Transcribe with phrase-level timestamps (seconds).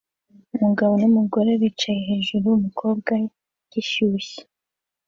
[0.55, 3.11] Umugabo numugore bicaye hejuru-umukobwa
[3.71, 4.39] gishyushye